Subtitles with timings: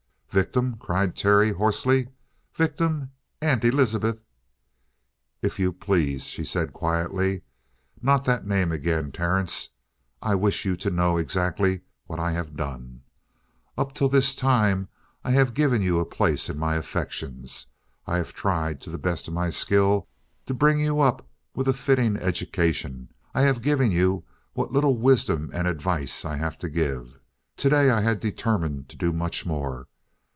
[0.33, 2.07] "Victim?" cried Terry hoarsely.
[2.55, 3.11] "Victim,
[3.41, 4.21] Aunt Elizabeth?"
[5.41, 7.41] "If you please," she said quietly,
[8.01, 9.71] "not that name again, Terence.
[10.21, 13.01] I wish you to know exactly what I have done.
[13.77, 14.87] Up to this time
[15.21, 17.67] I have given you a place in my affections.
[18.07, 20.07] I have tried to the best of my skill
[20.45, 23.09] to bring you up with a fitting education.
[23.35, 24.23] I have given you
[24.53, 27.19] what little wisdom and advice I have to give.
[27.57, 29.89] Today I had determined to do much more.